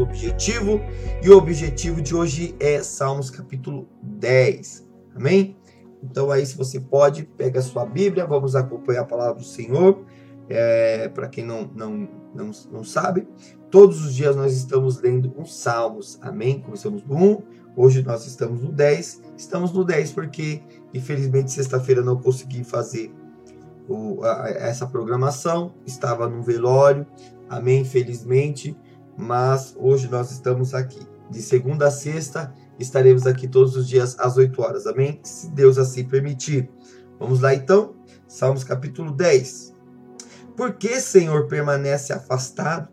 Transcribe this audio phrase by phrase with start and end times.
[0.00, 0.80] O objetivo.
[1.22, 4.86] E o objetivo de hoje é Salmos capítulo 10.
[5.14, 5.56] Amém?
[6.02, 10.04] Então aí, se você pode, pega a sua Bíblia, vamos acompanhar a palavra do Senhor.
[10.48, 13.26] É, Para quem não, não, não, não sabe,
[13.70, 16.18] todos os dias nós estamos lendo uns Salmos.
[16.20, 16.60] Amém?
[16.60, 17.42] Começamos no 1,
[17.76, 19.22] hoje nós estamos no 10.
[19.36, 20.60] Estamos no 10 porque,
[20.92, 23.10] infelizmente, sexta-feira não consegui fazer
[23.88, 25.72] o- a- essa programação.
[25.86, 27.06] Estava num velório
[27.48, 28.74] Amém, infelizmente,
[29.16, 31.00] mas hoje nós estamos aqui.
[31.30, 34.86] De segunda a sexta, estaremos aqui todos os dias às 8 horas.
[34.86, 35.20] Amém?
[35.22, 36.70] Se Deus assim permitir.
[37.18, 37.94] Vamos lá então?
[38.26, 39.74] Salmos capítulo 10.
[40.56, 42.88] Por que, Senhor, permanece afastado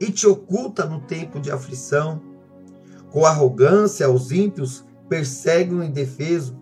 [0.00, 2.22] e te oculta no tempo de aflição?
[3.10, 6.58] Com arrogância, os ímpios perseguem o indefeso,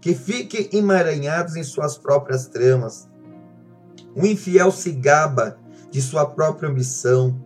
[0.00, 3.08] que fiquem emaranhados em suas próprias tramas.
[4.14, 5.56] O infiel se gaba
[5.90, 7.40] de sua própria ambição.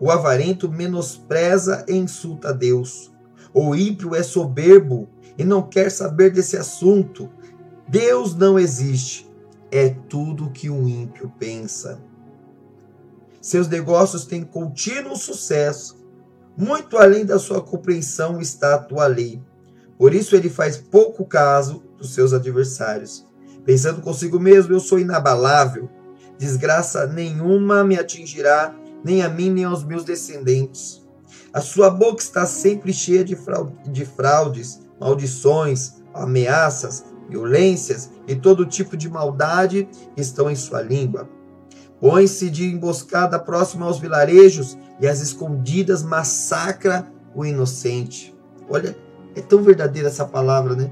[0.00, 3.12] O avarento menospreza e insulta a Deus.
[3.52, 7.30] O ímpio é soberbo e não quer saber desse assunto.
[7.86, 9.30] Deus não existe.
[9.70, 12.00] É tudo o que um ímpio pensa.
[13.42, 15.96] Seus negócios têm contínuo sucesso.
[16.56, 19.42] Muito além da sua compreensão está a tua lei.
[19.98, 23.26] Por isso ele faz pouco caso dos seus adversários.
[23.64, 25.90] Pensando consigo mesmo, eu sou inabalável
[26.40, 28.74] desgraça nenhuma me atingirá,
[29.04, 31.02] nem a mim, nem aos meus descendentes.
[31.52, 38.66] A sua boca está sempre cheia de, frau- de fraudes, maldições, ameaças, violências e todo
[38.66, 41.28] tipo de maldade estão em sua língua.
[42.00, 48.34] Põe-se de emboscada próxima aos vilarejos e às escondidas massacra o inocente.
[48.68, 48.96] Olha,
[49.34, 50.90] é tão verdadeira essa palavra, né?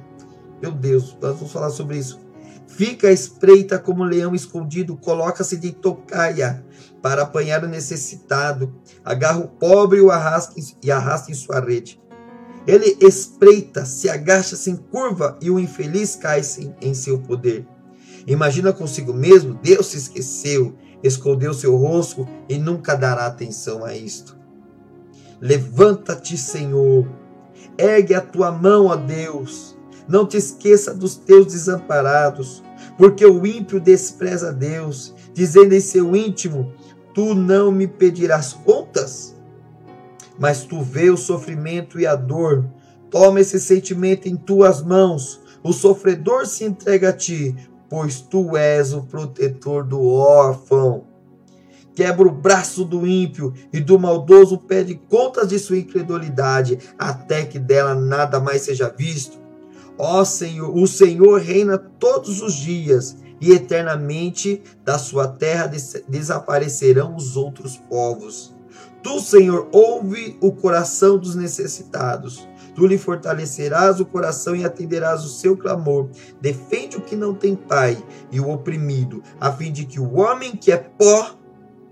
[0.61, 2.21] Meu Deus, nós vamos falar sobre isso.
[2.69, 6.65] Fica à espreita como leão escondido, coloca-se de tocaia
[7.03, 8.73] para apanhar o necessitado,
[9.05, 12.01] agarra o pobre o arrasta em- e arrasta em sua rede.
[12.67, 16.43] Ele espreita, se agacha, se encurva e o infeliz cai
[16.83, 17.67] em seu poder.
[18.27, 24.37] Imagina consigo mesmo, Deus se esqueceu, escondeu seu rosto e nunca dará atenção a isto.
[25.41, 27.09] Levanta-te, Senhor,
[27.79, 29.78] ergue a tua mão, ó Deus.
[30.09, 32.63] Não te esqueça dos teus desamparados,
[32.97, 36.73] porque o ímpio despreza Deus, dizendo em seu íntimo:
[37.15, 39.37] Tu não me pedirás contas?
[40.39, 42.65] Mas tu vê o sofrimento e a dor,
[43.11, 47.55] toma esse sentimento em tuas mãos, o sofredor se entrega a ti,
[47.91, 51.05] pois tu és o protetor do órfão.
[51.95, 57.59] Quebra o braço do ímpio e do maldoso pede contas de sua incredulidade, até que
[57.59, 59.48] dela nada mais seja visto.
[59.99, 67.17] Ó Senhor, o Senhor reina todos os dias e eternamente da sua terra des desaparecerão
[67.17, 68.55] os outros povos.
[69.03, 72.49] Tu, Senhor, ouve o coração dos necessitados.
[72.75, 76.09] Tu lhe fortalecerás o coração e atenderás o seu clamor.
[76.41, 80.57] Defende o que não tem pai e o oprimido, a fim de que o homem
[80.57, 81.35] que é pó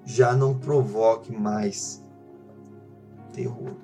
[0.04, 2.02] já não provoque mais
[3.32, 3.74] terror.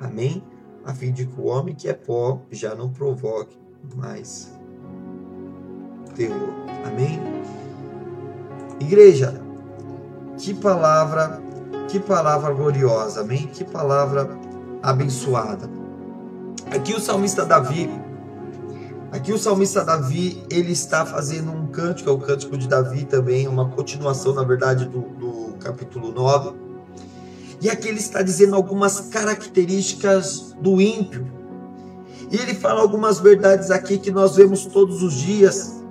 [0.00, 0.42] Amém?
[0.84, 3.59] A fim de que o homem que é pó já não provoque
[3.94, 4.52] mais
[6.14, 6.50] terror.
[6.86, 7.20] Amém?
[8.80, 9.40] Igreja,
[10.38, 11.40] que palavra,
[11.88, 13.46] que palavra gloriosa, amém?
[13.46, 14.30] Que palavra
[14.82, 15.68] abençoada.
[16.70, 17.90] Aqui o salmista Davi,
[19.12, 23.48] aqui o salmista Davi, ele está fazendo um cântico, é o cântico de Davi também,
[23.48, 26.54] uma continuação, na verdade, do, do capítulo 9.
[27.60, 31.39] E aqui ele está dizendo algumas características do ímpio.
[32.30, 35.82] E ele fala algumas verdades aqui que nós vemos todos os dias.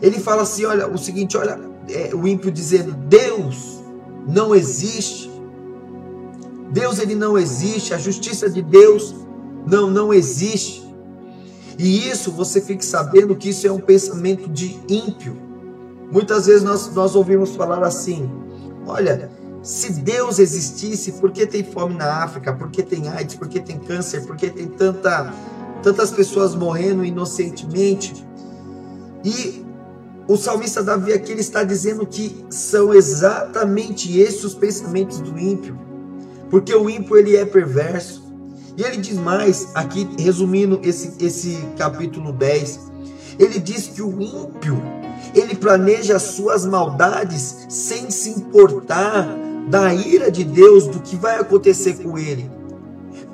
[0.00, 1.58] Ele fala assim, olha, o seguinte, olha,
[1.88, 3.82] é, o ímpio dizendo, Deus
[4.26, 5.30] não existe.
[6.70, 9.14] Deus ele não existe, a justiça de Deus
[9.66, 10.86] não não existe.
[11.78, 15.36] E isso você fique sabendo que isso é um pensamento de ímpio.
[16.10, 18.30] Muitas vezes nós, nós ouvimos falar assim:
[18.86, 19.30] olha,
[19.62, 22.52] se Deus existisse, por que tem fome na África?
[22.52, 23.34] Por que tem AIDS?
[23.34, 24.24] Por que tem câncer?
[24.24, 25.34] Por que tem tanta,
[25.82, 28.26] tantas pessoas morrendo inocentemente?
[29.24, 29.64] E
[30.28, 35.78] o salmista Davi aqui ele está dizendo que são exatamente esses os pensamentos do ímpio,
[36.50, 38.24] porque o ímpio ele é perverso.
[38.76, 42.80] E ele diz mais, aqui resumindo esse, esse capítulo 10,
[43.38, 44.82] ele diz que o ímpio
[45.34, 49.26] ele planeja suas maldades sem se importar
[49.68, 52.50] da ira de Deus, do que vai acontecer com ele.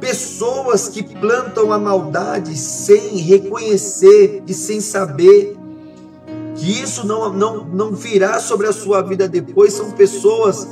[0.02, 5.56] Pessoas que plantam a maldade sem reconhecer e sem saber
[6.56, 10.68] que isso não, não, não virá sobre a sua vida depois, são pessoas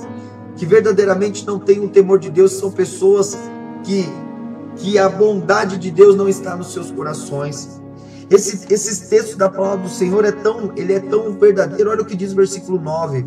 [0.56, 3.38] que verdadeiramente não têm o temor de Deus, são pessoas
[3.85, 4.05] que,
[4.75, 7.81] que a bondade de Deus não está nos seus corações.
[8.29, 11.88] Esse, esses textos da palavra do Senhor é tão, ele é tão verdadeiro.
[11.88, 13.25] Olha o que diz o versículo 9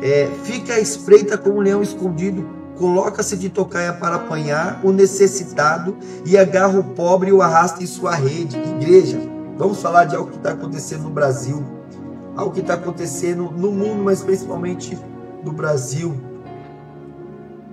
[0.00, 2.44] é, fica à espreita como um leão escondido,
[2.82, 5.96] coloca-se de tocaia para apanhar o necessitado
[6.26, 8.58] e agarra o pobre e o arrasta em sua rede.
[8.58, 9.20] Igreja,
[9.56, 11.62] vamos falar de algo que está acontecendo no Brasil,
[12.36, 14.98] algo que está acontecendo no mundo, mas principalmente
[15.44, 16.12] no Brasil.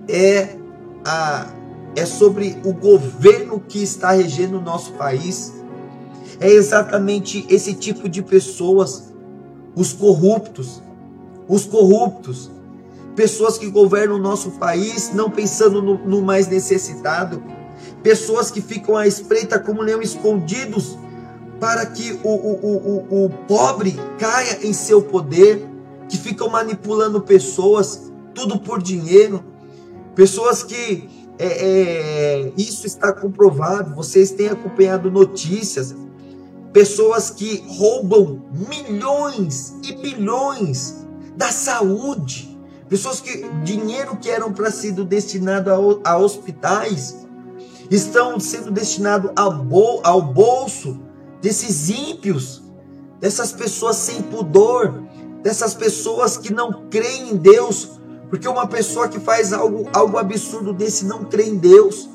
[0.07, 0.55] É,
[1.03, 1.47] a,
[1.95, 5.55] é sobre o governo que está regendo o nosso país.
[6.39, 9.11] É exatamente esse tipo de pessoas,
[9.75, 10.83] os corruptos,
[11.47, 12.51] os corruptos,
[13.19, 17.43] pessoas que governam o nosso país não pensando no, no mais necessitado,
[18.01, 20.97] pessoas que ficam à espreita como leão escondidos
[21.59, 25.67] para que o, o, o, o pobre caia em seu poder,
[26.07, 29.43] que ficam manipulando pessoas, tudo por dinheiro,
[30.15, 35.93] pessoas que é, é, isso está comprovado, vocês têm acompanhado notícias,
[36.71, 41.05] pessoas que roubam milhões e bilhões
[41.35, 42.48] da saúde.
[42.89, 47.27] Pessoas que dinheiro que eram para ser destinado a, a, hospitais
[47.89, 50.99] estão sendo destinado ao, bol, ao bolso
[51.39, 52.63] desses ímpios,
[53.19, 55.03] dessas pessoas sem pudor,
[55.43, 57.91] dessas pessoas que não creem em Deus,
[58.27, 62.09] porque uma pessoa que faz algo, algo absurdo desse não crê em Deus.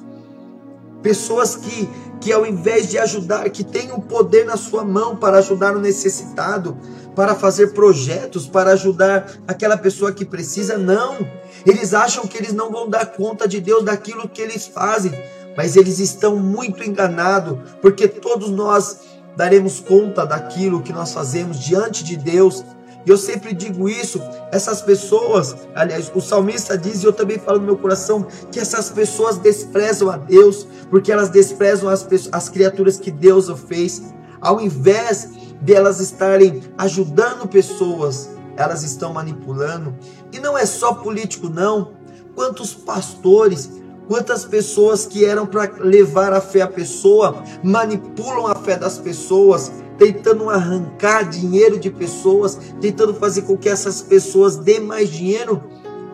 [1.03, 1.89] Pessoas que,
[2.25, 5.79] que ao invés de ajudar, que têm o poder na sua mão para ajudar o
[5.79, 6.75] necessitado,
[7.15, 10.79] para fazer projetos, para ajudar aquela pessoa que precisa.
[10.79, 11.19] Não.
[11.67, 15.13] Eles acham que eles não vão dar conta de Deus daquilo que eles fazem,
[15.55, 19.01] mas eles estão muito enganados, porque todos nós
[19.37, 22.65] daremos conta daquilo que nós fazemos diante de Deus.
[23.07, 24.21] E eu sempre digo isso,
[24.51, 28.89] essas pessoas, aliás, o salmista diz, e eu também falo no meu coração, que essas
[28.89, 34.03] pessoas desprezam a Deus, porque elas desprezam as, as criaturas que Deus fez,
[34.41, 35.29] ao invés
[35.61, 39.95] delas estarem ajudando pessoas, elas estão manipulando.
[40.33, 41.93] E não é só político, não.
[42.35, 43.71] Quantos pastores,
[44.09, 49.71] quantas pessoas que eram para levar a fé à pessoa, manipulam a fé das pessoas,
[49.99, 55.63] tentando arrancar dinheiro de pessoas, tentando fazer com que essas pessoas dêem mais dinheiro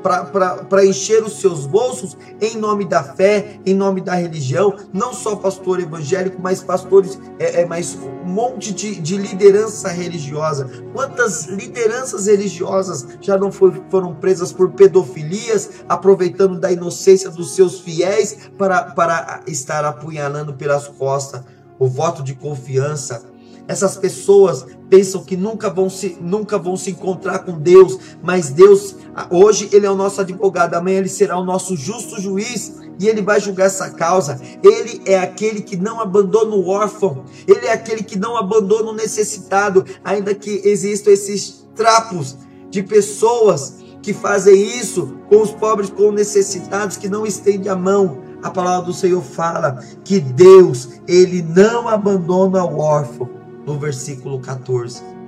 [0.03, 5.37] para encher os seus bolsos em nome da fé, em nome da religião, não só
[5.37, 10.71] pastor evangélico, mas pastores, é, é mais um monte de, de liderança religiosa.
[10.95, 17.81] Quantas lideranças religiosas já não foi, foram presas por pedofilias, aproveitando da inocência dos seus
[17.81, 21.43] fiéis para, para estar apunhalando pelas costas
[21.79, 23.23] o voto de confiança
[23.71, 28.97] essas pessoas pensam que nunca vão se, nunca vão se encontrar com Deus, mas Deus,
[29.31, 33.23] hoje ele é o nosso advogado, amanhã ele será o nosso justo juiz e ele
[33.23, 34.41] vai julgar essa causa.
[34.61, 38.95] Ele é aquele que não abandona o órfão, ele é aquele que não abandona o
[38.95, 42.37] necessitado, ainda que existam esses trapos
[42.71, 47.77] de pessoas que fazem isso com os pobres, com os necessitados, que não estendem a
[47.77, 48.19] mão.
[48.43, 55.21] A palavra do Senhor fala que Deus, ele não abandona o órfão no versículo 14.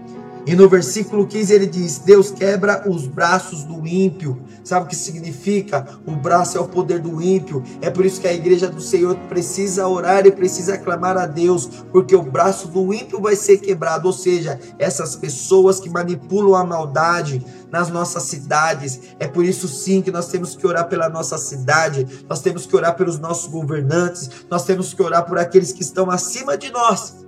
[0.44, 4.42] E no versículo 15 ele diz: Deus quebra os braços do ímpio.
[4.64, 5.86] Sabe o que significa?
[6.04, 7.62] O braço é o poder do ímpio.
[7.80, 11.66] É por isso que a igreja do Senhor precisa orar e precisa clamar a Deus,
[11.92, 14.06] porque o braço do ímpio vai ser quebrado.
[14.06, 19.00] Ou seja, essas pessoas que manipulam a maldade nas nossas cidades.
[19.20, 22.74] É por isso sim que nós temos que orar pela nossa cidade, nós temos que
[22.74, 27.22] orar pelos nossos governantes, nós temos que orar por aqueles que estão acima de nós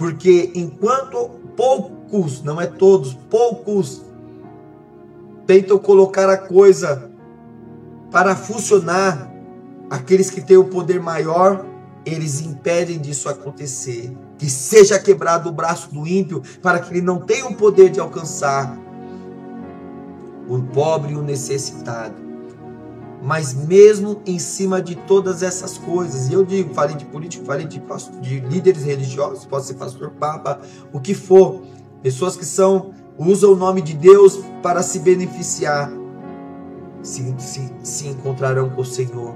[0.00, 4.00] porque enquanto poucos, não é todos, poucos
[5.46, 7.10] tentam colocar a coisa
[8.10, 9.30] para funcionar,
[9.90, 11.66] aqueles que têm o poder maior
[12.06, 14.16] eles impedem disso acontecer.
[14.38, 18.00] Que seja quebrado o braço do ímpio para que ele não tenha o poder de
[18.00, 18.74] alcançar
[20.48, 22.29] o pobre e o necessitado.
[23.22, 27.66] Mas mesmo em cima de todas essas coisas, e eu digo, falei de político, falei
[27.66, 30.60] de, pastor, de líderes religiosos, pode ser pastor, papa,
[30.92, 31.62] o que for,
[32.02, 35.92] pessoas que são usam o nome de Deus para se beneficiar,
[37.02, 39.34] se, se, se encontrarão com o Senhor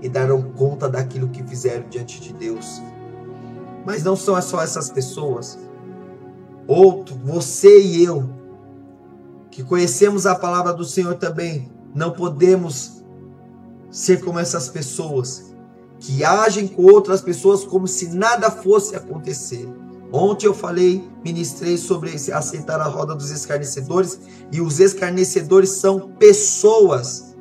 [0.00, 2.80] e darão conta daquilo que fizeram diante de Deus.
[3.84, 5.58] Mas não são só essas pessoas.
[6.66, 8.30] Outro, você e eu,
[9.50, 13.03] que conhecemos a palavra do Senhor também, não podemos
[13.94, 15.54] ser como essas pessoas
[16.00, 19.68] que agem com outras pessoas como se nada fosse acontecer.
[20.12, 24.18] Ontem eu falei, ministrei sobre aceitar a roda dos escarnecedores,
[24.50, 27.36] e os escarnecedores são pessoas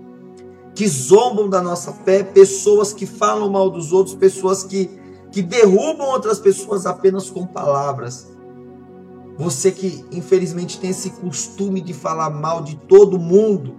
[0.75, 4.91] que zombam da nossa fé, pessoas que falam mal dos outros, pessoas que,
[5.31, 8.27] que derrubam outras pessoas apenas com palavras.
[9.39, 13.75] Você que infelizmente tem esse costume de falar mal de todo mundo,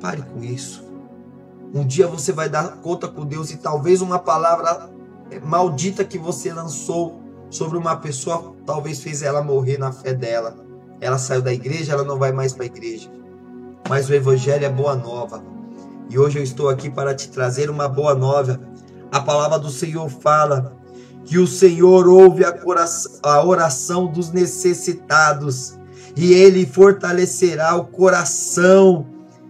[0.00, 0.85] pare com isso.
[1.76, 4.88] Um dia você vai dar conta com Deus e talvez uma palavra
[5.44, 10.56] maldita que você lançou sobre uma pessoa talvez fez ela morrer na fé dela.
[11.02, 13.10] Ela saiu da igreja, ela não vai mais para a igreja.
[13.90, 15.44] Mas o evangelho é boa nova.
[16.08, 18.58] E hoje eu estou aqui para te trazer uma boa nova.
[19.12, 20.74] A palavra do Senhor fala
[21.26, 25.76] que o Senhor ouve a oração dos necessitados
[26.16, 29.04] e ele fortalecerá o coração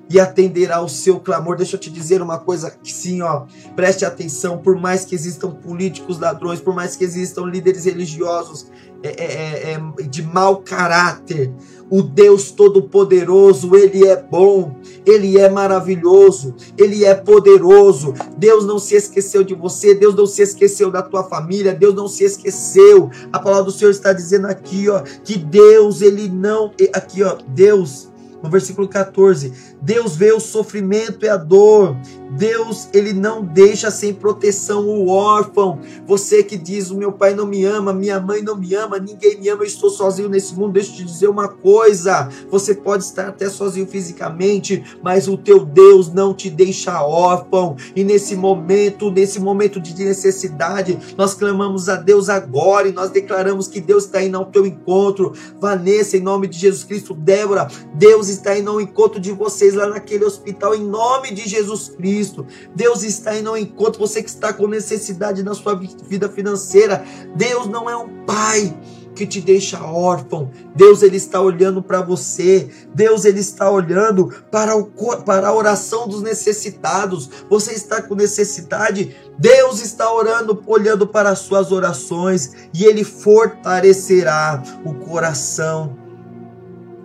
[0.09, 1.57] e atenderá ao seu clamor.
[1.57, 3.45] Deixa eu te dizer uma coisa que sim, ó,
[3.75, 8.67] preste atenção, por mais que existam políticos ladrões, por mais que existam líderes religiosos
[9.03, 11.53] é, é, é, é de mau caráter,
[11.89, 18.13] o Deus Todo-Poderoso, Ele é bom, Ele é maravilhoso, Ele é poderoso.
[18.37, 22.09] Deus não se esqueceu de você, Deus não se esqueceu da tua família, Deus não
[22.09, 23.11] se esqueceu.
[23.33, 26.73] A palavra do Senhor está dizendo aqui, ó, que Deus, Ele não.
[26.93, 28.09] Aqui, ó, Deus
[28.43, 31.97] no versículo 14, Deus vê o sofrimento e a dor.
[32.37, 35.79] Deus, ele não deixa sem proteção o órfão.
[36.07, 39.41] Você que diz: "O meu pai não me ama, minha mãe não me ama, ninguém
[39.41, 40.73] me ama, eu estou sozinho nesse mundo".
[40.73, 42.29] Deixa eu te dizer uma coisa.
[42.51, 47.77] Você pode estar até sozinho fisicamente, mas o teu Deus não te deixa órfão.
[47.95, 53.69] E nesse momento, nesse momento de necessidade, nós clamamos a Deus agora e nós declaramos
[53.69, 55.33] que Deus está indo ao teu encontro.
[55.61, 59.87] Vanessa, em nome de Jesus Cristo, Débora, Deus está indo ao encontro de vocês lá
[59.87, 62.47] naquele hospital em nome de Jesus Cristo.
[62.75, 67.05] Deus está indo ao encontro você que está com necessidade na sua vida financeira.
[67.35, 68.75] Deus não é um pai
[69.17, 70.51] que te deixa órfão.
[70.75, 72.69] Deus ele está olhando para você.
[72.95, 74.85] Deus ele está olhando para, o,
[75.25, 77.29] para a oração dos necessitados.
[77.49, 79.17] Você está com necessidade.
[79.39, 86.06] Deus está orando, olhando para as suas orações e ele fortalecerá o coração.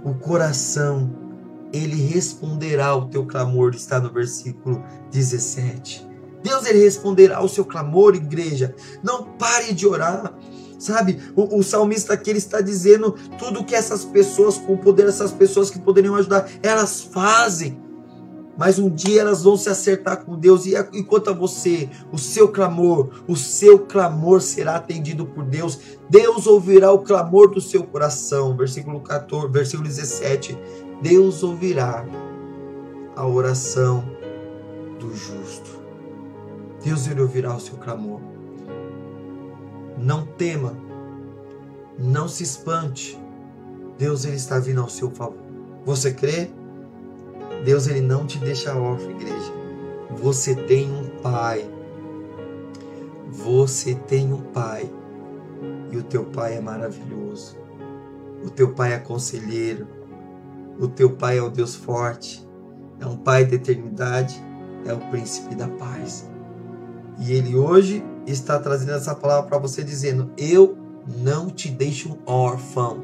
[0.03, 1.12] O coração
[1.74, 6.08] ele responderá ao teu clamor, está no versículo 17.
[6.43, 8.75] Deus ele responderá ao seu clamor, igreja.
[9.03, 10.34] Não pare de orar.
[10.79, 15.08] Sabe, o, o salmista aqui ele está dizendo tudo que essas pessoas, com o poder
[15.08, 17.79] essas pessoas que poderiam ajudar, elas fazem.
[18.61, 22.47] Mas um dia elas vão se acertar com Deus e enquanto a você, o seu
[22.47, 25.79] clamor, o seu clamor será atendido por Deus.
[26.07, 28.55] Deus ouvirá o clamor do seu coração.
[28.55, 30.55] Versículo 14, versículo 17.
[31.01, 32.05] Deus ouvirá
[33.15, 34.03] a oração
[34.99, 35.81] do justo.
[36.85, 38.21] Deus ouvirá o seu clamor.
[39.97, 40.77] Não tema,
[41.97, 43.19] não se espante.
[43.97, 45.41] Deus ele está vindo ao seu favor.
[45.83, 46.60] Você crê?
[47.63, 49.53] Deus ele não te deixa órfão, igreja.
[50.11, 51.69] Você tem um pai.
[53.31, 54.91] Você tem um pai.
[55.91, 57.57] E o teu pai é maravilhoso.
[58.43, 59.87] O teu pai é conselheiro
[60.81, 62.43] o teu Pai é o Deus forte,
[62.99, 64.43] é um Pai da eternidade,
[64.83, 66.27] é o príncipe da paz.
[67.19, 70.75] E ele hoje está trazendo essa palavra para você, dizendo: Eu
[71.05, 73.03] não te deixo órfão.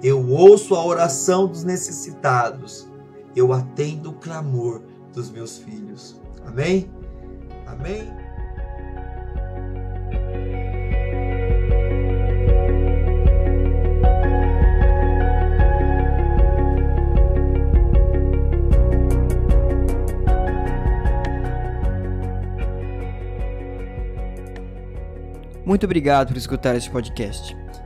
[0.00, 2.87] Eu ouço a oração dos necessitados.
[3.38, 4.82] Eu atendo o clamor
[5.14, 6.20] dos meus filhos.
[6.44, 6.90] Amém?
[7.68, 8.12] Amém?
[25.64, 27.56] Muito obrigado por escutar este podcast,